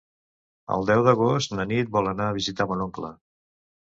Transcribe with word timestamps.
El 0.77 0.85
deu 0.89 1.03
d'agost 1.07 1.53
na 1.59 1.65
Nit 1.71 1.91
vol 1.97 2.09
anar 2.13 2.31
a 2.31 2.35
visitar 2.39 2.67
mon 2.73 2.81
oncle. 2.87 3.13